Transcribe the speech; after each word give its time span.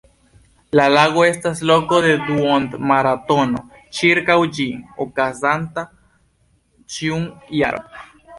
La 0.77 0.85
lago 0.93 1.25
estas 1.25 1.59
loko 1.71 1.99
de 2.05 2.15
duon-maratono 2.29 3.61
ĉirkaŭ 3.99 4.39
ĝi, 4.57 4.67
okazanta 5.07 5.85
ĉiun 6.97 7.31
jaron. 7.61 7.95